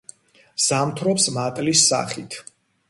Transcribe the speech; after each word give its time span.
ზამთრობს 0.67 1.29
მატლის 1.37 1.87
სახით. 1.93 2.43